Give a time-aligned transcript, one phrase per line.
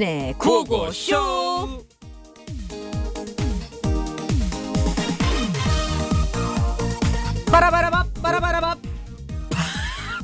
[0.00, 1.84] 박희진의 구호고쇼.
[7.52, 8.78] 빠라바라밥 빠라바라밥.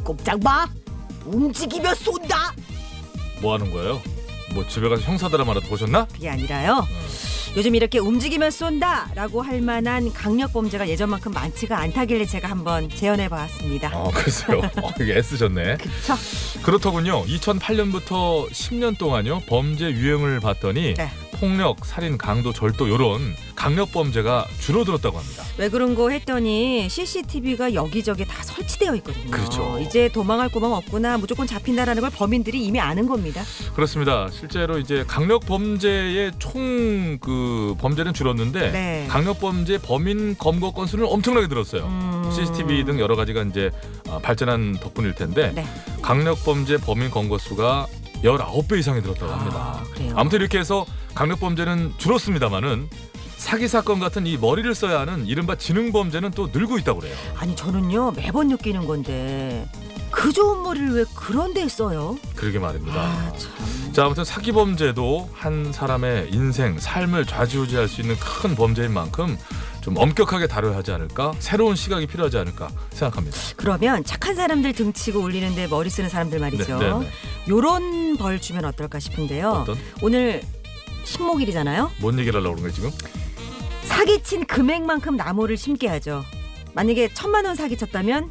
[0.03, 0.67] 꼼짝 마.
[1.27, 2.55] 움직이며 쏜다.
[3.43, 4.01] 뭐 하는 거예요?
[4.55, 6.07] 뭐 집에 가서 형사 드라마라도 보셨나?
[6.07, 6.87] 그게 아니라요.
[7.57, 13.31] 요즘 이렇게 움직이면 쏜다 라고 할 만한 강력 범죄가 예전만큼 많지가 않다길래 제가 한번 재현해
[13.31, 13.91] 봤습니다.
[13.95, 14.59] 아 글쎄요.
[14.83, 15.79] 어, 이게 애쓰셨네.
[15.79, 16.15] 그쵸?
[16.63, 17.25] 그렇더군요.
[17.25, 21.11] 2008년부터 10년 동안요 범죄 유행을 봤더니 네.
[21.41, 25.45] 폭력, 살인, 강도, 절도 요런 강력 범죄가 줄어들었다고 합니다.
[25.59, 29.31] 왜 그런 거 했더니 CCTV가 여기저기 다 설치되어 있거든요.
[29.31, 29.79] 그렇죠.
[29.81, 33.43] 이제 도망할 구멍 없구나 무조건 잡힌다라는 걸 범인들이 이미 아는 겁니다.
[33.75, 34.29] 그렇습니다.
[34.31, 39.07] 실제로 이제 강력 범죄의 총 그 범죄는 줄었는데 네.
[39.09, 41.85] 강력 범죄 범인 검거 건수는 엄청나게 늘었어요.
[41.85, 42.31] 음.
[42.33, 43.71] CCTV 등 여러 가지가 이제
[44.09, 45.67] 아, 발전한 덕분일 텐데 네.
[46.03, 47.87] 강력 범죄 범인 검거 수가
[48.23, 49.57] 19배 이상이 늘었다고 합니다.
[49.57, 50.13] 아, 그래요.
[50.17, 52.89] 아무튼 이렇게 해서 강력 범죄는 줄었습니다만은
[53.37, 57.15] 사기 사건 같은 이 머리를 써야 하는 이른바 지능 범죄는 또 늘고 있다고 그래요.
[57.37, 59.69] 아니 저는요 매번 느끼는 건데
[60.11, 62.17] 그 좋은 머리를 왜 그런 데 써요?
[62.35, 62.99] 그러게 말입니다.
[62.99, 63.93] 아 참.
[63.93, 69.39] 자, 아무튼 사기 범죄도 한 사람의 인생, 삶을 좌지우지할 수 있는 큰 범죄인 만큼
[69.81, 71.33] 좀 엄격하게 다뤄야 하지 않을까?
[71.39, 73.39] 새로운 시각이 필요하지 않을까 생각합니다.
[73.57, 76.79] 그러면 착한 사람들 등치고 울리는데 머리 쓰는 사람들 말이죠.
[76.79, 77.11] 네, 네, 네.
[77.49, 79.49] 요런 벌 주면 어떨까 싶은데요.
[79.51, 80.43] 어떤 오늘
[81.05, 81.93] 식목일이잖아요.
[81.99, 83.11] 뭔 얘기를 하려고 그런 거예요, 지금?
[83.85, 86.25] 사기친 금액만큼 나무를 심게 하죠.
[86.75, 88.31] 만약에 천만 원 사기쳤다면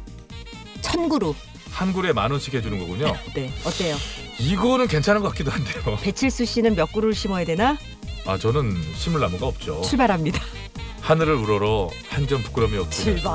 [0.82, 1.34] 천 그루.
[1.72, 3.14] 한 그루에 만 원씩 해주는 거군요.
[3.34, 3.96] 네, 어때요?
[4.38, 5.98] 이거는 괜찮은 것 같기도 한데요.
[6.02, 7.76] 배칠수 씨는 몇 그루를 심어야 되나?
[8.26, 9.80] 아, 저는 심을 나무가 없죠.
[9.82, 10.40] 출발합니다.
[11.00, 13.02] 하늘을 우러러 한 점 부끄러움이 없지.
[13.04, 13.32] 출발.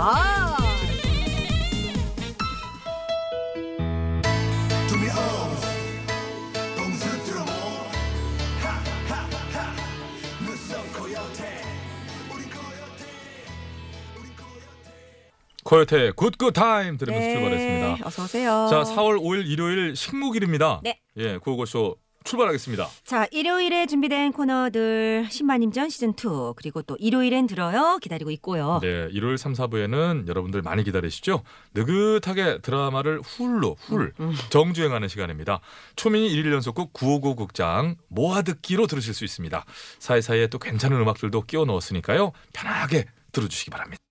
[15.72, 17.96] 코요태 Good Good Time 들으면서 출발했습니다.
[17.96, 18.68] 네, 어서 오세요.
[18.70, 20.82] 자, 4월 5일 일요일 식목일입니다.
[20.84, 21.00] 네.
[21.16, 21.96] 예, 구호고쇼
[22.26, 22.90] 출발하겠습니다.
[23.06, 28.80] 자, 일요일에 준비된 코너들 신만임전 시즌 2 그리고 또 일요일엔 들어요 기다리고 있고요.
[28.81, 31.42] 네, 일요일 3, 4부에는 여러분들 많이 기다리시죠?
[31.74, 34.34] 느긋하게 드라마를 훌로 훌 음.
[34.50, 35.62] 정주행하는 시간입니다.
[35.96, 39.64] 초민이 일일 연속극 959 극장 모아 듣기로 들으실 수 있습니다.
[40.00, 42.34] 사이사이에 또 괜찮은 음악들도 끼워 넣었으니까요.
[42.52, 44.04] 편하게 들어주시기 바랍니다.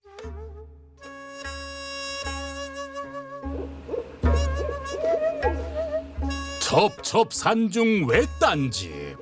[6.70, 9.16] 첩첩산중 외딴집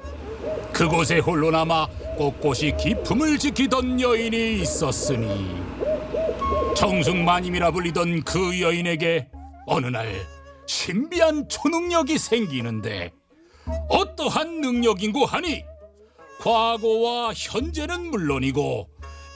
[0.71, 1.89] 그곳에 홀로 남아
[2.19, 5.57] 꼿꼿이 기품을 지키던 여인이 있었으니
[6.77, 9.31] 정승마님이라 불리던 그 여인에게
[9.67, 10.15] 어느 날
[10.67, 13.13] 신비한 초능력이 생기는데
[13.89, 15.65] 어떠한 능력인고 하니?
[16.41, 18.91] 과거와 현재는 물론이고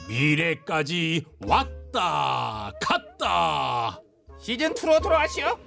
[0.07, 3.99] 미래까지 왔다 갔다.
[4.39, 5.57] 시즌 2로 돌아가시오.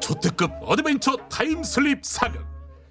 [0.00, 2.44] 초특급 adventure time slip 사극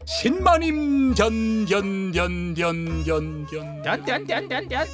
[0.05, 4.87] 신마님 견견견견견견 짠짠짠짠짠.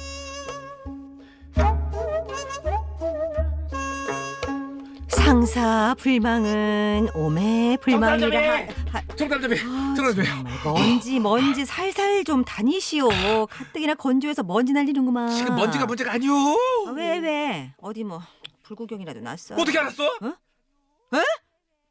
[5.08, 8.72] 상사 불망은 오매 불망이라 정답점이!
[8.90, 13.08] 하, 하, 정답점이 아, 정답점이 정말 먼지 먼지 살살 좀 다니시오.
[13.46, 15.30] 가뜩이나 건조해서 먼지 날리는구만.
[15.30, 16.32] 지금 먼지가 문제가 아니오.
[16.32, 17.72] 아, 왜 왜?
[17.78, 18.20] 어디 뭐
[18.62, 19.54] 불구경이라도 났어?
[19.54, 20.02] 어떻게 알았어?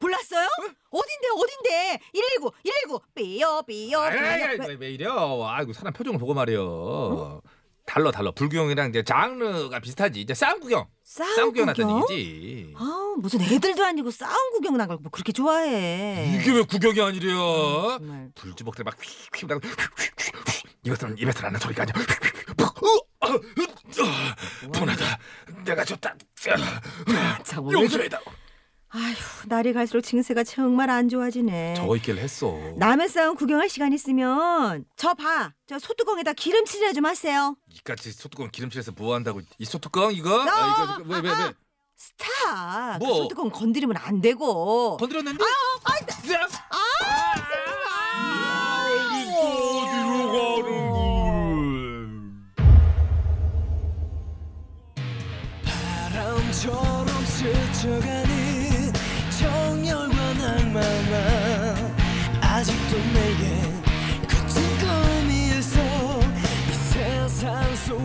[0.09, 0.47] 몰랐어요?
[0.91, 1.99] 어딘데 어딘데?
[2.13, 4.67] 119 119 삐요 삐요 아이, 아이, 삐요.
[4.67, 5.43] 왜, 왜 이래요?
[5.45, 7.41] 아이고 사람 표정을 보고 말이요.
[7.87, 10.19] 달러 달러 불구경이랑 이제 장르가 비슷하지.
[10.19, 10.87] 이제 싸움 구경.
[11.03, 12.73] 싸움 구경 났다는 얘기지.
[12.77, 16.35] 아 무슨 애들도 아니고 싸움 구경 나갈 뭐 그렇게 좋아해?
[16.41, 17.97] 이게 왜 구경이 아니래요?
[17.99, 18.95] 정말 불주먹들 막
[19.31, 19.61] 휙휙 나고
[20.83, 21.93] 이것들은 입에서 나는 소리가 아니야.
[24.73, 25.19] 분하다.
[25.65, 26.15] 내가 줬다.
[27.43, 28.19] 참 원래 그- 용서해다.
[28.95, 29.15] 아휴
[29.47, 31.73] 날이 갈수록 증세가 정말 안 좋아지네.
[31.75, 32.57] 저거 있길 했어.
[32.77, 35.51] 남의 싸움 구경할 시간 있으면 저 봐.
[35.67, 37.57] 저 소뚜껑에다 기름칠이나 좀 하세요.
[37.73, 39.41] 이까지 소뚜껑 기름칠해서 뭐 한다고?
[39.57, 40.41] 이 소뚜껑 이거?
[40.41, 41.35] 아, 아, 이거 왜 왜 왜?
[41.35, 41.53] 아,
[41.97, 42.97] 스타.
[42.99, 43.09] 뭐?
[43.09, 44.95] 그 소뚜껑 건드리면 안 되고.
[44.97, 45.43] 건드렸는데?
[45.43, 45.47] 아,
[45.91, 46.45] 어디로 가는
[56.15, 58.14] 바람처럼 스쳐가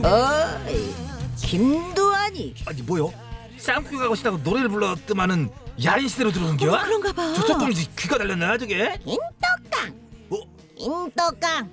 [0.05, 0.94] 어이,
[1.37, 2.55] 김도환이.
[2.67, 3.12] 아니 뭐요?
[3.58, 5.50] 쌍구 가고 싶다고 노래를 불렀더만은
[5.85, 6.82] 야인 시대로 들어온 어, 겨?
[6.85, 7.32] 그런가 봐.
[7.35, 8.99] 저 소뚜껑이 귀가 달렸나 저게?
[9.05, 9.94] 인떡당.
[10.31, 10.37] 어,
[10.76, 11.70] 인떡강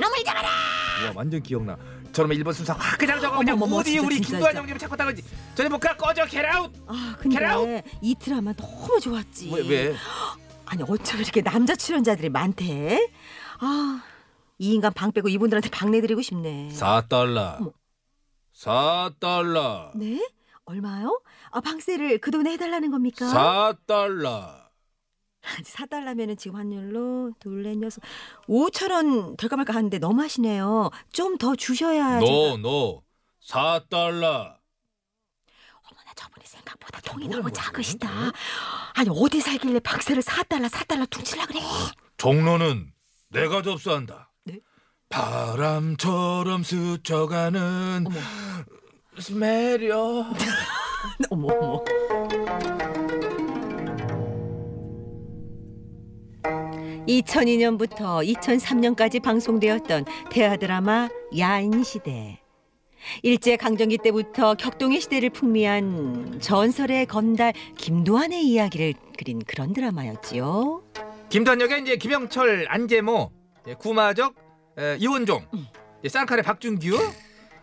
[0.00, 0.48] 놈을 잡아라.
[0.48, 1.76] 와 완전 기억나.
[2.12, 3.18] 저놈의 일본 순서 확 그냥.
[3.24, 4.60] 어머, 그냥 어머, 어디 진짜, 우리 진짜, 김도환 진짜.
[4.60, 5.22] 형님 자꾸 따가지.
[5.54, 6.70] 저리 못 가 꺼져 겟아웃.
[6.86, 9.50] 아 근데 이 드라마 너무 좋았지.
[9.52, 9.96] 왜 왜?
[10.66, 13.08] 아니 어쩜 이렇게 남자 출연자들이 많대?
[13.60, 14.02] 아,
[14.62, 16.68] 이 인간 방 빼고 이분들한테 방 내드리고 싶네.
[16.68, 17.56] 4달러.
[17.60, 17.72] 어머.
[18.54, 19.90] 4달러.
[19.96, 20.24] 네?
[20.66, 21.20] 얼마요?
[21.50, 23.26] 아, 방세를 그 돈에 해달라는 겁니까?
[23.26, 24.62] 4달러.
[25.64, 28.00] 사달라면은 지금 환율로 둘넷 여섯
[28.46, 30.90] 5천 원 될까 말까 하는데 너무 하시네요.
[31.12, 32.20] 좀 더 주셔야.
[32.20, 33.02] no, No.
[33.44, 34.54] 4달러.
[35.82, 38.08] 어머나 저분이 생각보다 통이 너무 작으시다.
[38.94, 41.58] 아니 어디 살길래 박세를 4달러 4달러 퉁치려 그래?
[42.16, 42.92] 종로는
[43.30, 44.28] 내가 접수한다.
[45.12, 45.18] 네?
[45.18, 49.38] 바람처럼 스쳐가는 어머.
[49.38, 50.24] 매력.
[51.30, 51.84] 어머 어머.
[57.06, 62.40] (2002년부터) (2003년까지) 방송되었던 대하 드라마 야인 시대
[63.22, 70.82] 일제 강점기 때부터 격동의 시대를 풍미한 전설의 건달 김도환의 이야기를 그린 그런 드라마였지요.
[71.28, 73.30] 김도환 역에 이제 김영철, 안재모,
[73.68, 74.34] 예, 구마적,
[74.78, 75.44] 에, 이원종,
[76.04, 76.98] 예, 쌍칼의 박준규.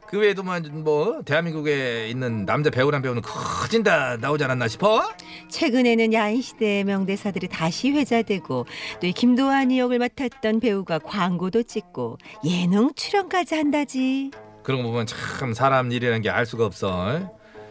[0.07, 5.03] 그 외에도 뭐, 뭐 대한민국에 있는 남자 배우란 배우는 커진다 나오지 않았나 싶어.
[5.49, 8.65] 최근에는 야인 시대의 명대사들이 다시 회자되고
[8.99, 14.31] 또 이 김도환이 역을 맡았던 배우가 광고도 찍고 예능 출연까지 한다지.
[14.63, 17.19] 그런 거 보면 참 사람 일이라는 게 알 수가 없어.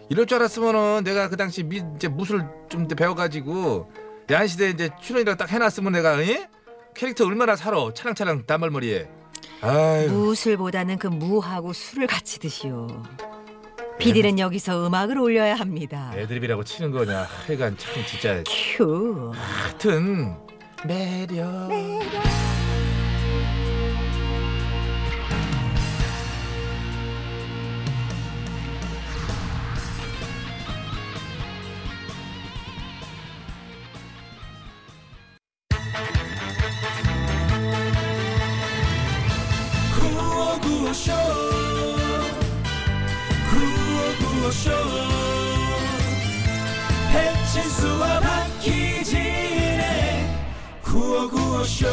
[0.08, 3.90] 이럴 줄 알았으면은 내가 그 당시 미, 이제 무술 좀 배워가지고
[4.30, 6.38] 야한시대 이제 출연이라고 딱 해놨으면 내가 이?
[6.94, 9.08] 캐릭터 얼마나 살아 차랑차랑 단발머리에.
[9.60, 10.08] 아유.
[10.10, 12.86] 무술보다는 그 무하고 술을 같이 드시오.
[13.98, 16.12] PD는 여기서 음악을 올려야 합니다.
[16.14, 17.26] 애드립이라고 치는 거냐.
[17.46, 18.42] 하여간 참 진짜.
[18.46, 19.32] 큐.
[19.34, 20.36] 하여튼
[20.86, 21.68] 매력.
[21.68, 22.47] 구호
[51.78, 51.86] 쇼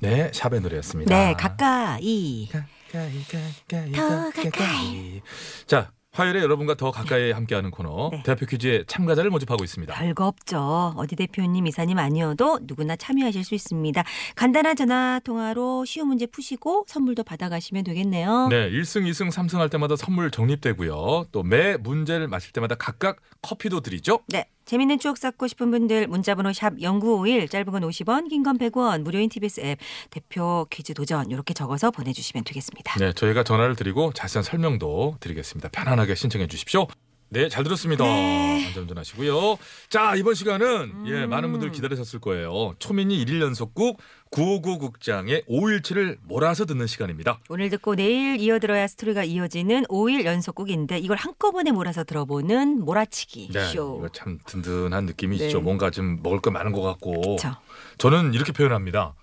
[0.00, 1.14] 네, 샵의 노래였습니다.
[1.14, 2.48] 네, 가까이.
[2.52, 5.22] 가까이, 가까이, 더 가까이.
[5.66, 8.22] 자, 화요일에 여러분과 더 가까이 함께하는 코너 네.
[8.24, 9.94] 대표 퀴즈의 참가자를 모집하고 있습니다.
[9.94, 10.94] 별거 없죠.
[10.96, 14.02] 어디 대표님, 이사님 아니어도 누구나 참여하실 수 있습니다.
[14.34, 18.48] 간단한 전화 통화로 쉬운 문제 푸시고 선물도 받아가시면 되겠네요.
[18.48, 21.26] 네, 1승, 2승, 3승 할 때마다 선물 적립되고요.
[21.32, 24.20] 또 매 문제를 마실 때마다 각각 커피도 드리죠.
[24.28, 24.46] 네.
[24.68, 29.30] 재밌는 추억 쌓고 싶은 분들 문자번호 샵 0951 짧은 건 50원 긴 건 100원 무료인
[29.30, 29.78] TBS 앱
[30.10, 32.94] 대표 퀴즈 도전 이렇게 적어서 보내주시면 되겠습니다.
[33.00, 35.70] 네, 저희가 전화를 드리고 자세한 설명도 드리겠습니다.
[35.70, 36.86] 편안하게 신청해 주십시오.
[37.30, 38.04] 네, 잘 들었습니다.
[38.04, 38.66] 네.
[38.68, 39.58] 안전운전 하시고요.
[39.90, 41.04] 자, 이번 시간은 음.
[41.08, 42.74] 예, 많은 분들 기다리셨을 거예요.
[42.78, 47.40] 초민이 일일 연속국 959 국장의 5일치를 몰아서 듣는 시간입니다.
[47.48, 53.64] 오늘 듣고 내일 이어 들어야 스토리가 이어지는 5일 연속곡인데 이걸 한꺼번에 몰아서 들어보는 몰아치기 네,
[53.66, 53.96] 쇼.
[53.98, 55.58] 이거 참 든든한 느낌이시죠.
[55.58, 55.62] 네.
[55.64, 57.36] 뭔가 좀 먹을 거 많은 것 같고.
[57.36, 57.56] 그쵸?
[57.98, 59.14] 저는 이렇게 표현합니다.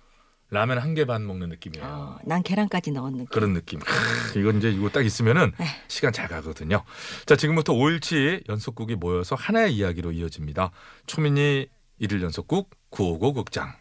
[0.48, 1.84] 라면 한 개 반 먹는 느낌이에요.
[1.84, 3.26] 어, 난 계란까지 넣은 느낌.
[3.26, 3.80] 그런 느낌.
[3.80, 5.66] 크, 이건 이제 이거 딱 있으면은 네.
[5.88, 6.84] 시간 잘 가거든요.
[7.26, 10.70] 자, 지금부터 5일치 연속국이 모여서 하나의 이야기로 이어집니다.
[11.06, 11.66] 초민이
[11.98, 13.74] 일일 연속국 955 극장.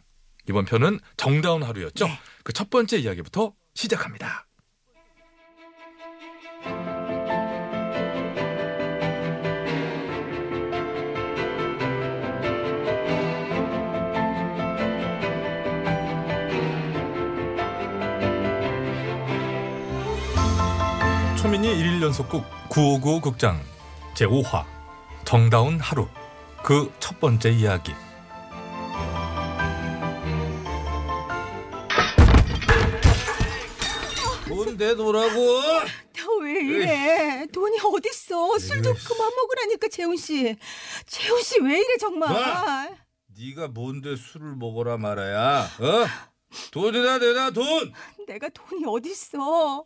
[0.47, 2.05] 이번 편은 정다운 하루였죠.
[2.05, 2.19] 네.
[2.43, 4.45] 그첫 번째 이야기부터 시작합니다.
[21.37, 23.59] 초민이 일일 연속국 959 극장
[24.15, 24.65] 제5화
[25.23, 26.07] 정다운 하루
[26.63, 27.93] 그 첫 번째 이야기
[34.55, 35.39] 뭔데 노라고?
[36.41, 37.45] 왜 이래?
[37.51, 38.57] 돈이 어딨어?
[38.59, 40.55] 술좀 그만 먹으라니까 재훈 씨.
[41.07, 42.33] 재훈 씨 왜 이래 정말?
[42.35, 42.87] 야!
[43.37, 45.61] 네가 뭔데 술을 먹어라 말아야?
[45.79, 46.05] 어?
[46.71, 47.93] 돈이나 내놔 돈.
[48.27, 49.85] 내가 돈이 어딨어?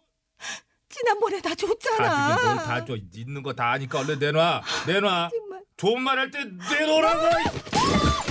[0.90, 2.36] 지난번에 다 줬잖아.
[2.56, 2.96] 뭘다 줘.
[3.14, 4.62] 있는 거다 아니까 얼른 내놔.
[4.88, 5.30] 내놔.
[5.32, 5.62] 정말.
[5.78, 8.29] 좋은 말 할 때 내놓으라고.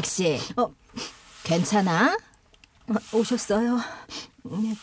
[0.00, 0.38] 섹시.
[0.56, 0.74] 어.
[1.44, 2.18] 괜찮아?
[2.88, 3.78] 어, 오셨어요?
[4.44, 4.74] 네,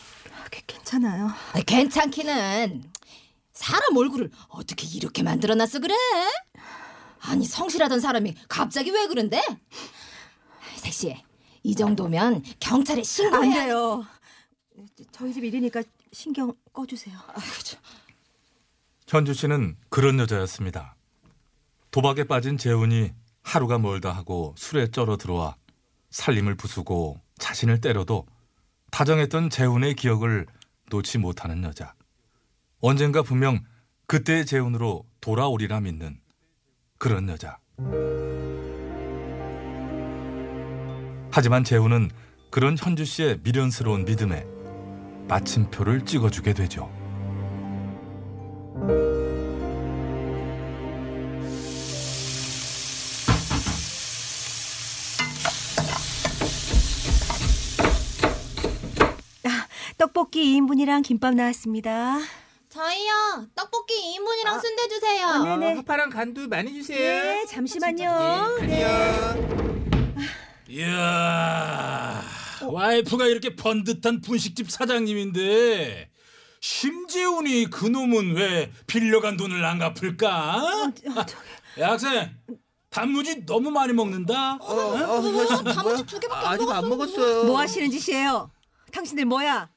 [0.50, 1.28] 그- 괜찮아요.
[1.52, 2.90] 아, 괜찮기는.
[3.52, 5.94] 사람 얼굴을 어떻게 이렇게 만들어놨어 그래?
[7.20, 9.40] 아니 성실하던 사람이 갑자기 왜 그런데?
[10.76, 11.16] 섹시.
[11.62, 13.54] 이 정도면 경찰에 안 신고해.
[13.54, 14.04] 돼요.
[15.12, 17.16] 저희 집 일이니까 신경 꺼주세요.
[19.06, 20.96] 현주 씨는 그런 여자였습니다.
[21.92, 23.12] 도박에 빠진 재훈이
[23.44, 25.54] 하루가 멀다 하고 술에 쩔어 들어와
[26.10, 28.26] 살림을 부수고 자신을 때려도
[28.90, 30.46] 다정했던 재훈의 기억을
[30.90, 31.94] 놓지 못하는 여자.
[32.80, 33.60] 언젠가 분명
[34.06, 36.18] 그때의 재훈으로 돌아오리라 믿는
[36.98, 37.58] 그런 여자.
[41.30, 42.10] 하지만 재훈은
[42.50, 44.46] 그런 현주 씨의 미련스러운 믿음에
[45.28, 47.03] 마침표를 찍어주게 되죠.
[60.44, 62.18] 떡볶이 2인분이랑 김밥 나왔습니다.
[62.68, 65.26] 저희요 떡볶이 2인분이랑 순대 주세요.
[65.26, 65.82] 아, 네네.
[65.84, 66.98] 파랑 간도 많이 주세요.
[66.98, 68.58] 네, 잠시만요.
[68.60, 68.84] 네.
[70.68, 72.22] 이야,
[72.62, 76.10] 와이프가 이렇게 번듯한 분식집 사장님인데
[76.60, 80.56] 심재훈이 그놈은 왜 빌려간 돈을 안 갚을까?
[80.62, 82.30] 어, 저기, 야, 학생,
[82.90, 84.58] 단무지 너무 많이 먹는다.
[84.58, 86.70] 단무지 두 개밖에 안 아직.
[86.70, 87.44] 안 먹었어요.
[87.44, 88.50] 뭐 하시는 짓이에요?
[88.92, 89.70] 당신들 뭐야?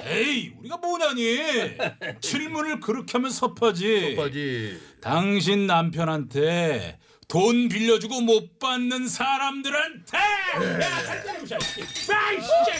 [0.00, 1.38] 에이, 우리가 뭐냐니?
[2.20, 4.14] 질문을 그렇게 하면 섭하지.
[4.16, 4.80] 뭐지?
[5.00, 6.98] 당신 남편한테
[7.28, 12.14] 돈 빌려주고 못 받는 사람들한테 야, 살짝 좀 샤.
[12.14, 12.76] 야, 이 진짜.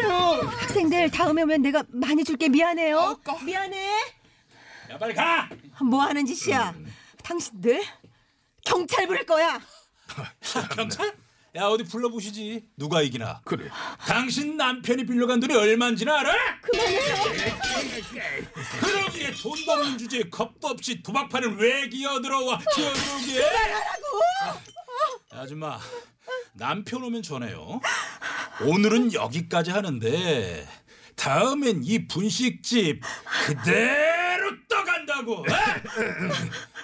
[0.00, 3.20] 야, 학생들 다음에 오면 내가 많이 줄게 미안해요.
[3.44, 3.88] 미안해.
[4.90, 5.48] 야, 빨리 가.
[5.82, 6.74] 뭐 하는 짓이야?
[7.22, 7.82] 당신들
[8.64, 9.60] 경찰 부를 거야.
[10.74, 11.14] 경찰?
[11.56, 12.68] 야, 어디 불러보시지.
[12.76, 13.40] 누가 이기나?
[13.44, 13.70] 그래.
[14.06, 16.60] 당신 남편이 빌려간 돈이 얼마인지는 알아?
[16.60, 17.14] 그만해요.
[18.80, 23.34] 그러기에 돈도 없는 주제에 겁도 없이 도박판을 왜 기어들어와 기어들어오게?
[23.34, 24.60] 그만하라고.
[25.32, 25.78] 아줌마,
[26.52, 27.80] 남편 오면 전해요.
[28.62, 30.68] 오늘은 여기까지 하는데
[31.14, 33.00] 다음엔 이 분식집
[33.46, 35.38] 그대로 떠간다고.
[35.38, 35.44] 어?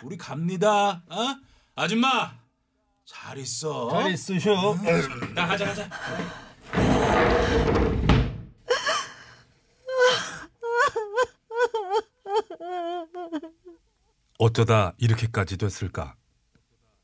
[0.02, 1.02] 우리 갑니다.
[1.10, 1.36] 어?
[1.74, 2.34] 아줌마,
[3.04, 3.90] 잘 있어.
[3.90, 4.76] 잘 있으셔.
[5.34, 5.88] 나 가자 가자.
[14.38, 16.14] 어쩌다 이렇게까지 됐을까?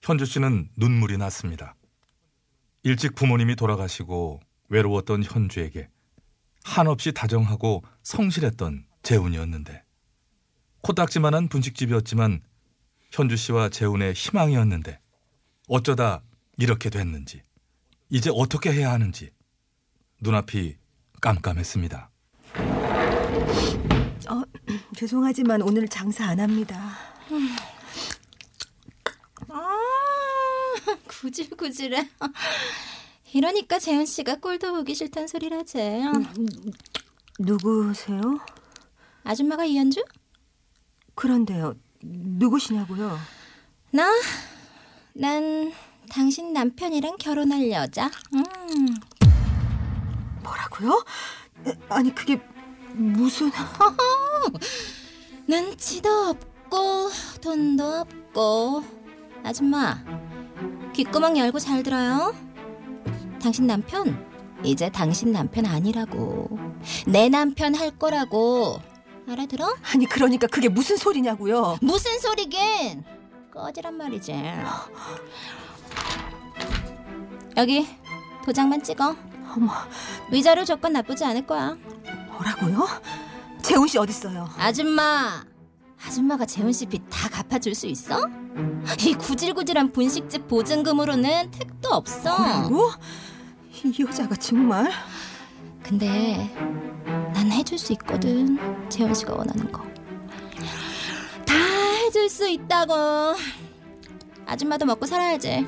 [0.03, 1.75] 현주 씨는 눈물이 났습니다.
[2.83, 5.89] 일찍 부모님이 돌아가시고 외로웠던 현주에게
[6.65, 9.85] 한없이 다정하고 성실했던 재훈이었는데
[10.83, 12.43] 코딱지만한 분식집이었지만
[13.11, 15.01] 현주 씨와 재훈의 희망이었는데
[15.69, 16.23] 어쩌다
[16.57, 17.43] 이렇게 됐는지
[18.09, 19.31] 이제 어떻게 해야 하는지
[20.21, 20.77] 눈앞이
[21.21, 22.11] 깜깜했습니다.
[24.31, 24.43] 어,
[24.97, 26.97] 죄송하지만 오늘 장사 안 합니다.
[29.49, 29.79] 아,
[31.07, 32.09] 구질구질해.
[33.35, 35.79] 이러니까 재훈 씨가 꼴도 보기 싫단 소리라지.
[37.39, 38.21] 누구세요?
[39.23, 40.03] 아줌마가 이현주?
[41.15, 41.75] 그런데요.
[42.03, 43.19] 누구시냐고요?
[43.93, 44.11] 나?
[45.21, 45.73] 난
[46.09, 48.09] 당신 남편이랑 결혼할 여자.
[48.33, 48.95] 음.
[50.45, 51.05] 뭐라고요?
[51.67, 52.41] 에, 아니 그게
[52.93, 53.51] 무슨
[55.49, 57.11] 눈치도 없고
[57.43, 58.85] 돈도 없고
[59.43, 59.99] 아줌마
[60.93, 62.33] 귓구멍 열고 잘 들어요
[63.43, 64.25] 당신 남편
[64.63, 66.59] 이제 당신 남편 아니라고
[67.09, 68.81] 내 남편 할 거라고
[69.29, 69.75] 알아들어?
[69.93, 71.79] 아니 그러니까 그게 무슨 소리냐고요?
[71.83, 73.05] 무슨 소리긴
[73.59, 74.33] 꺼지란 말이지
[77.57, 77.87] 여기
[78.45, 79.17] 도장만 찍어
[79.57, 79.73] 어머
[80.31, 81.77] 위자료 조건 나쁘지 않을 거야
[82.31, 82.87] 뭐라고요?
[83.63, 84.49] 재훈 씨 어디 있어요?
[84.59, 85.45] 아줌마
[86.07, 88.21] 아줌마가 재훈 씨 빚 다 갚아줄 수 있어?
[89.05, 92.39] 이 구질구질한 분식집 보증금으로는 택도 없어.
[92.39, 92.91] 뭐라고?
[93.85, 94.91] 이 여자가 정말
[95.83, 96.55] 근데
[97.35, 98.89] 난 해줄 수 있거든.
[98.89, 99.83] 재훈 씨가 원하는 거.
[102.09, 103.37] 다 해줄 수 있다고.
[104.47, 105.67] 아줌마도 먹고 살아야지.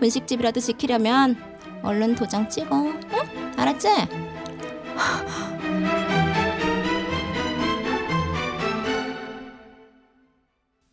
[0.00, 1.36] 분식집이라도 지키려면
[1.84, 2.74] 얼른 도장 찍어.
[2.74, 3.54] 응?
[3.56, 3.88] 알았지?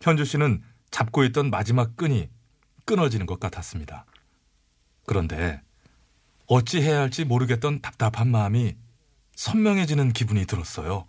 [0.02, 0.62] 현주 씨는
[0.92, 2.30] 잡고 있던 마지막 끈이
[2.86, 4.06] 끊어지는 것 같았습니다.
[5.08, 5.64] 그런데
[6.46, 8.76] 어찌 해야 할지 모르겠던 답답한 마음이
[9.36, 11.08] 선명해지는 기분이 들었어요.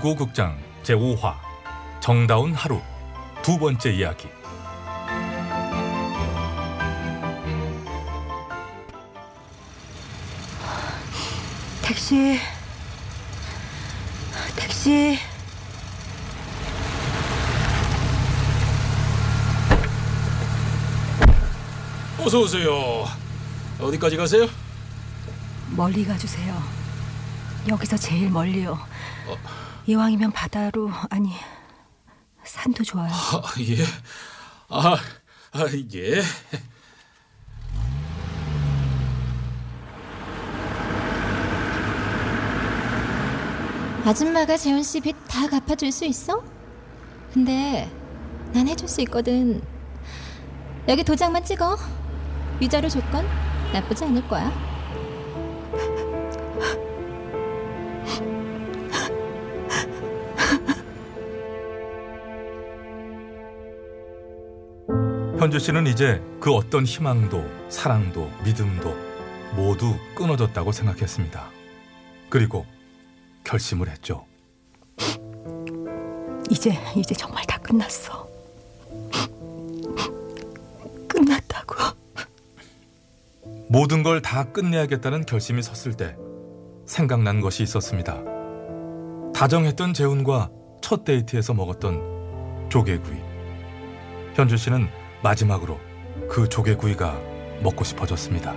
[0.00, 1.34] 연속극 구호구극장 제5화
[2.00, 2.80] 정다운 하루
[3.42, 4.28] 두 번째 이야기
[11.82, 12.38] 택시.
[14.56, 15.18] 택시.
[22.18, 23.04] 어서 오세요.
[23.80, 24.48] 어디까지 가세요?
[25.70, 26.62] 멀리 가주세요.
[27.68, 28.78] 여기서 제일 멀리요.
[29.90, 31.32] 이왕이면 바다로 아니
[32.44, 33.10] 산도 좋아요.
[33.12, 33.84] 아, 예.
[34.68, 34.96] 아,
[35.52, 36.22] 아 예.
[44.04, 46.42] 아줌마가 재훈 씨 빚 다 갚아줄 수 있어?
[47.32, 47.90] 근데
[48.52, 49.62] 난 해줄 수 있거든.
[50.88, 51.76] 여기 도장만 찍어.
[52.60, 53.26] 위자료 조건
[53.72, 54.50] 나쁘지 않을 거야.
[65.50, 68.96] 현주 씨는 이제 그 어떤 희망도 사랑도 믿음도
[69.56, 71.44] 모두 끊어졌다고 생각했습니다.
[72.28, 72.64] 그리고
[73.42, 74.24] 결심을 했죠.
[76.48, 78.28] 이제 이제 정말 다 끝났어.
[81.08, 81.74] 끝났다고.
[83.68, 86.14] 모든 걸 다 끝내야겠다는 결심이 섰을 때
[86.86, 88.22] 생각난 것이 있었습니다.
[89.34, 90.48] 다정했던 재훈과
[90.80, 93.16] 첫 데이트에서 먹었던 조개구이.
[94.36, 95.78] 현주 씨는 마지막으로
[96.30, 97.20] 그 조개구이가
[97.62, 98.54] 먹고 싶어졌습니다.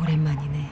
[0.00, 0.70] 오랜만이네.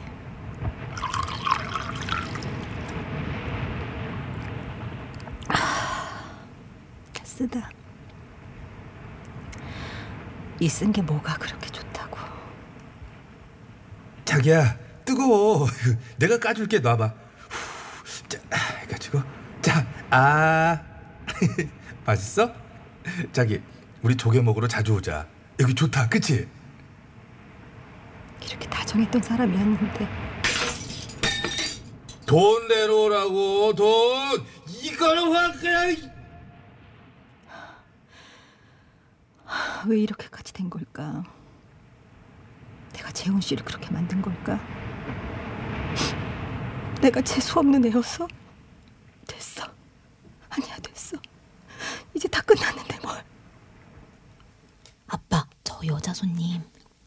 [5.49, 6.41] 아,
[7.23, 7.71] 쓰다.
[10.59, 12.17] 이 쓴 게 뭐가 그렇게 좋다고.
[14.25, 14.77] 자기야
[15.27, 15.67] 뜨거워.
[16.19, 17.07] 내가 까줄게 놔봐.
[17.07, 18.39] 후, 자,
[18.83, 19.21] 해가지고
[19.61, 20.81] 자, 아
[22.07, 22.53] 맛있어?
[23.33, 23.61] 자기
[24.03, 25.27] 우리 조개 먹으러 자주 오자.
[25.59, 26.49] 여기 좋다, 그치?
[28.45, 30.09] 이렇게 다정했던 사람이었는데
[32.27, 34.47] 돈 내놓으라고 돈.
[34.83, 35.97] 이거는 확 그냥.
[39.89, 41.23] 왜 이렇게까지 된 걸까?
[42.93, 44.59] 내가 재훈 씨를 그렇게 만든 걸까?
[47.01, 48.27] 내가 재수 없는 애여서?
[49.27, 49.63] 됐어.
[50.49, 51.17] 아니야 됐어.
[52.15, 53.23] 이제 다 끝났는데 뭘?
[55.07, 56.63] 아빠, 저 여자 손님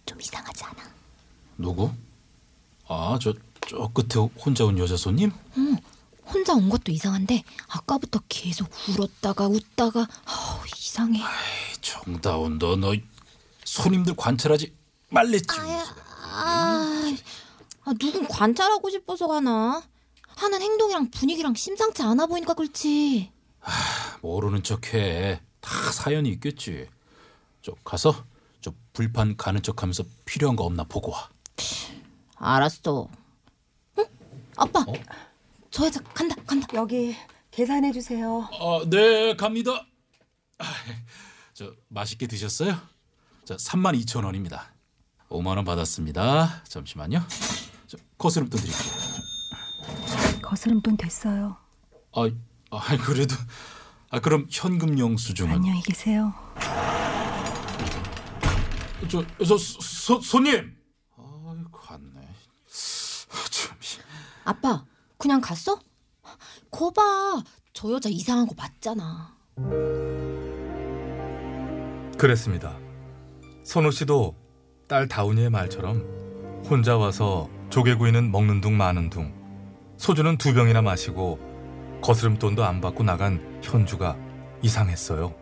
[0.06, 0.84] 좀 이상하지 않아?
[1.58, 1.92] 누구?
[2.88, 3.34] 아, 저,
[3.68, 5.32] 저 끝에 혼자 온 여자 손님?
[5.58, 5.76] 응,
[6.26, 11.22] 혼자 온 것도 이상한데 아까부터 계속 울었다가 웃다가 아우, 이상해.
[11.82, 12.94] 정다운, 너, 너
[13.66, 14.74] 손님들 관찰하지
[15.10, 15.48] 말랬지.
[15.60, 15.86] 아,
[16.24, 17.16] 아,
[17.94, 19.82] 누군 관찰하고 싶어서 가나?
[20.28, 23.32] 하는 행동이랑 분위기랑 심상치 않아 보이니까 그렇지.
[24.22, 25.42] 모르는 척해.
[25.60, 26.88] 다 사연이 있겠지.
[27.62, 28.24] 저 가서
[28.62, 31.30] 저 불판 가는 척하면서 필요한 거 없나 보고 와.
[32.36, 33.10] 알았어.
[33.98, 34.06] 응?
[34.56, 34.86] 아빠,
[35.72, 36.68] 저 여자 간다, 간다.
[36.74, 37.16] 여기
[37.52, 38.48] 계산해 주세요.
[38.54, 39.86] 아, 네, 갑니다.
[40.58, 40.64] 아,
[41.54, 42.80] 저 맛있게 드셨어요?
[43.44, 44.74] 저 3만 2천 원입니다.
[45.30, 46.64] 5만 원 받았습니다.
[46.66, 47.22] 잠시만요.
[48.20, 50.42] 저 거스름 돈 드릴게요.
[50.42, 51.56] 거스름 돈 됐어요.
[52.14, 52.30] 아,
[52.70, 53.36] 아 그래도
[54.10, 56.34] 아 그럼 현금 영수증은 안녕히 계세요.
[59.10, 60.76] 저, 저 소, 손님.
[61.16, 62.20] 아, 갔네.
[62.20, 63.78] 아, 참.
[64.44, 64.84] 아빠,
[65.18, 65.80] 그냥 갔어?
[66.70, 67.42] 거봐,
[67.74, 69.36] 저 여자 이상한 거 맞잖아.
[72.18, 72.78] 그랬습니다.
[73.64, 74.36] 선우 씨도
[74.90, 79.34] 딸 다운이의 말처럼 혼자 와서 조개구이는 먹는 둥 마는 둥
[79.98, 81.40] 소주는 두 병이나 마시고
[82.02, 84.18] 거스름돈도 안 받고 나간 현주가
[84.62, 85.36] 이상했어요.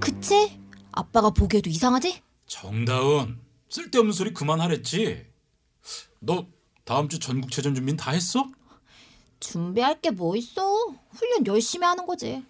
[0.00, 0.60] 그치?
[0.92, 2.22] 아빠가 보기에도 이상하지?
[2.46, 5.26] 정다운 쓸데없는 소리 그만하랬지.
[6.20, 6.46] 너
[6.84, 8.46] 다음 주 전국체전 준비는 다 했어?
[9.40, 10.62] 준비할 게 뭐 있어?
[11.10, 12.44] 훈련 열심히 하는 거지.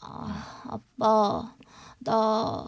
[0.00, 1.54] 아, 아빠,
[2.04, 2.66] 나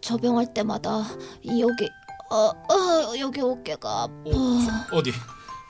[0.00, 1.04] 저병할 때마다
[1.46, 1.88] 여기,
[2.30, 4.12] 어, 어, 여기 어깨가 아파.
[4.26, 4.58] 어,
[4.90, 5.12] 저, 어디?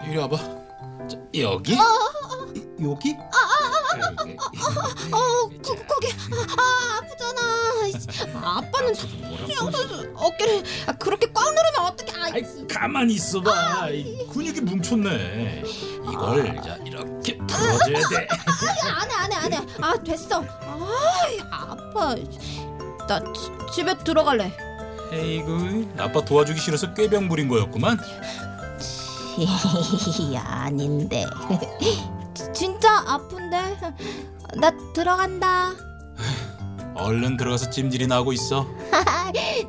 [0.07, 0.37] 이리 와봐.
[1.07, 1.77] 자, 여기?
[2.83, 3.13] 여기?
[5.13, 6.09] 어, 거, 거기,
[6.57, 7.41] 아, 아프잖아.
[8.59, 12.13] 아빠는 수영 선수 어깨를 아, 그렇게 꽉 누르면 어떡해?
[12.13, 13.91] 아, 아이, 가만히 있어봐.
[13.91, 15.63] 이 근육이 뭉쳤네.
[16.11, 18.29] 이걸 자 이렇게 탁 도와줘야 돼.
[18.89, 19.67] 안해 안해 안해.
[19.81, 20.43] 아 됐어.
[20.43, 20.87] 아
[21.51, 22.15] 아파.
[23.11, 24.53] 나 지- 집에 들어갈래.
[25.13, 27.99] 에이구, 아빠 도와주기 싫어서 꾀병 부린 거였구만.
[30.47, 31.27] 아닌데.
[32.53, 33.77] 진짜 아픈데.
[34.61, 35.73] 나 들어간다.
[36.95, 38.65] 얼른 들어가서 찜질이나 하고 있어.
[39.35, 39.67] 네.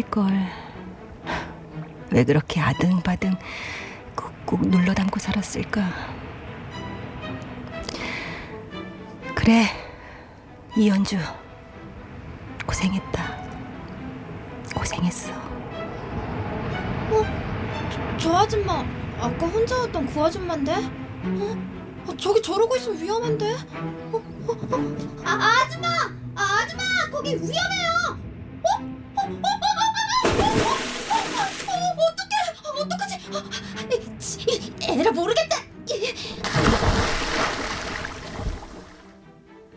[0.00, 0.32] 할 걸.
[2.10, 3.34] 왜 그렇게 아등바등
[4.16, 5.82] 꾹꾹 눌러 담고 살았을까?
[9.34, 9.66] 그래,
[10.76, 11.18] 이연주
[12.66, 13.40] 고생했다.
[14.74, 15.32] 고생했어.
[18.18, 18.84] 저 아줌마
[19.18, 20.72] 아까 혼자 왔던 그 아줌마인데?
[20.74, 21.56] 어?
[22.06, 23.52] 어, 저기 저러고 있으면 위험한데?
[24.12, 24.16] 어?
[24.46, 24.52] 어?
[24.52, 24.96] 어?
[25.24, 25.88] 아 아줌마!
[26.34, 28.29] 아, 아줌마 거기 위험해요!
[34.82, 35.56] 에라 모르겠다!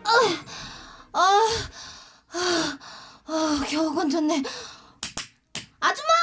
[0.04, 0.10] 아,
[1.12, 1.40] 아,
[2.32, 2.78] 아,
[3.26, 4.42] 아, 겨우 건졌네.
[5.80, 6.13] 아줌마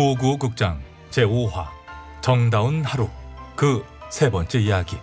[0.00, 1.66] 9595 극장 제5화
[2.22, 3.08] 정다운 하루
[3.54, 4.96] 그 세 번째 이야기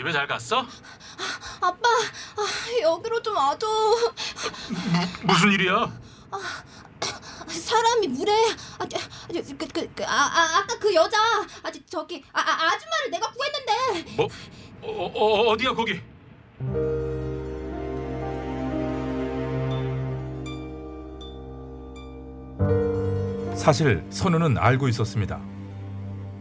[0.00, 0.64] 집에 잘 갔어?
[1.60, 3.66] 아빠, 아, 여기로 좀 와줘.
[5.24, 5.92] 무슨 일이야?
[7.46, 8.32] 사람이 물에
[8.78, 8.98] 아, 저,
[9.58, 11.18] 그, 그, 그, 아, 아, 아까 그 여자
[11.62, 14.28] 아, 저, 저기 아, 아, 아줌마를 내가 구했는데 뭐?
[14.80, 16.00] 어, 어, 어디야 거기?
[23.54, 25.59] 사실 선우는 알고 있었습니다.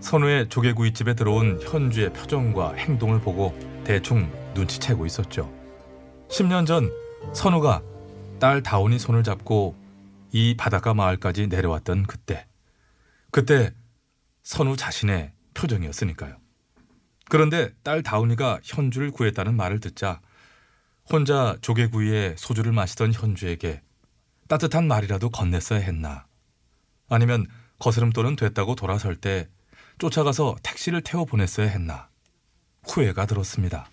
[0.02, 5.54] 선우의 조개구이집에 들어온 현주의 표정과 행동을 보고 대충 눈치채고 있었죠.
[6.30, 6.92] 10년 전
[7.34, 7.82] 선우가
[8.40, 9.76] 딸 다운이 손을 잡고
[10.32, 12.48] 이 바닷가 마을까지 내려왔던 그때.
[13.32, 13.74] 그때
[14.44, 16.38] 선우 자신의 표정이었으니까요.
[17.30, 20.22] 그런데 딸 다운이가 현주를 구했다는 말을 듣자
[21.12, 23.82] 혼자 조개구이에 소주를 마시던 현주에게
[24.48, 26.26] 따뜻한 말이라도 건넸어야 했나.
[27.10, 27.48] 아니면
[27.80, 29.48] 거스름돈은 됐다고 돌아설 때
[30.00, 32.08] 쫓아가서 택시를 태워 보냈어야 했나.
[32.88, 33.88] 후회가 들었습니다.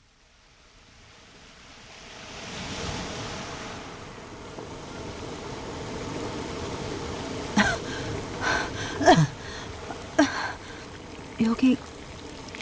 [11.42, 11.76] 여기